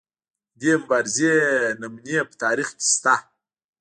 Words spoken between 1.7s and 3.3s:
نمونې په تاریخ کې شته.